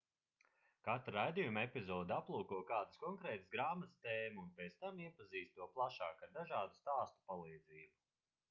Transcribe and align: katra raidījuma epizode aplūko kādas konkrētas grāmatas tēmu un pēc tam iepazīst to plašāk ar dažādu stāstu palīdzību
katra 0.85 1.11
raidījuma 1.15 1.65
epizode 1.67 2.15
aplūko 2.15 2.57
kādas 2.71 2.97
konkrētas 3.03 3.51
grāmatas 3.57 3.99
tēmu 4.07 4.43
un 4.45 4.49
pēc 4.61 4.81
tam 4.85 5.05
iepazīst 5.05 5.55
to 5.59 5.69
plašāk 5.77 6.25
ar 6.29 6.37
dažādu 6.39 6.79
stāstu 6.83 7.25
palīdzību 7.31 7.95